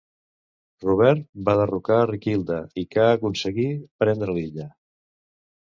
Robert 0.85 1.21
va 1.49 1.55
derrotar 1.61 1.99
a 2.05 2.09
Riquilda 2.13 2.59
i 2.85 2.87
ca 2.97 3.07
aconseguir 3.19 3.71
prendre 4.05 4.39
Lilla. 4.41 4.69